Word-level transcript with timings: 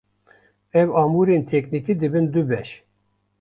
Ev 0.79 0.87
amûrên 1.01 1.43
teknîkî 1.51 1.93
dibin 2.01 2.25
du 2.33 2.41
beş. 2.49 2.69